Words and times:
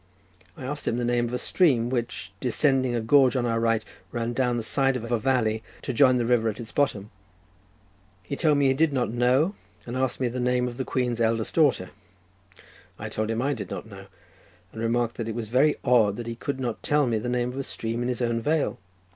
I 0.57 0.65
asked 0.65 0.87
him 0.87 0.97
the 0.97 1.05
name 1.05 1.25
of 1.25 1.33
a 1.35 1.37
stream 1.37 1.91
which, 1.91 2.33
descending 2.39 2.95
a 2.95 3.01
gorge 3.01 3.35
on 3.35 3.45
our 3.45 3.59
right, 3.59 3.85
ran 4.11 4.33
down 4.33 4.57
the 4.57 4.63
side 4.63 4.97
of 4.97 5.11
a 5.11 5.19
valley, 5.19 5.61
to 5.83 5.93
join 5.93 6.17
the 6.17 6.25
river 6.25 6.49
at 6.49 6.59
its 6.59 6.71
bottom. 6.71 7.11
He 8.23 8.35
told 8.35 8.57
me 8.57 8.65
that 8.65 8.69
he 8.71 8.77
did 8.77 8.93
not 8.93 9.11
know, 9.11 9.53
and 9.85 9.95
asked 9.95 10.19
me 10.19 10.27
the 10.27 10.39
name 10.39 10.67
of 10.67 10.77
the 10.77 10.85
Queen's 10.85 11.21
eldest 11.21 11.53
daughter. 11.53 11.91
I 12.97 13.09
told 13.09 13.29
him 13.29 13.43
I 13.43 13.53
did 13.53 13.69
not 13.69 13.85
know, 13.85 14.07
and 14.71 14.81
remarked 14.81 15.17
that 15.17 15.29
it 15.29 15.35
was 15.35 15.49
very 15.49 15.75
odd 15.83 16.15
that 16.15 16.25
he 16.25 16.33
could 16.35 16.59
not 16.59 16.81
tell 16.81 17.05
me 17.05 17.19
the 17.19 17.29
name 17.29 17.49
of 17.49 17.57
a 17.59 17.61
stream 17.61 18.01
in 18.01 18.07
his 18.09 18.23
own 18.23 18.41
vale. 18.41 18.79